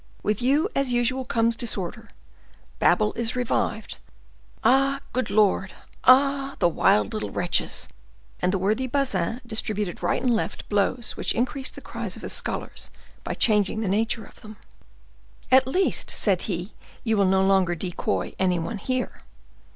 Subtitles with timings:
[0.23, 2.09] With you, as usual, comes disorder.
[2.79, 3.97] Babel is revived.
[4.63, 4.99] Ah!
[5.13, 5.73] Good Lord!
[6.05, 6.55] Ah!
[6.57, 7.87] the wild little wretches!"
[8.39, 12.33] And the worthy Bazin distributed right and left blows which increased the cries of his
[12.33, 12.89] scholars
[13.23, 14.57] by changing the nature of them.
[15.51, 16.73] "At least," said he,
[17.03, 19.21] "you will no longer decoy any one here."